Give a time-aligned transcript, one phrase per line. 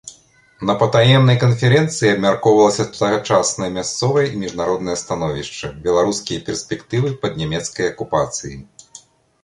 [0.69, 8.61] На патаемнай канферэнцыі абмяркоўвалася тагачаснае мясцовае і міжнароднае становішча, беларускія перспектывы пад нямецкай акупацыяй.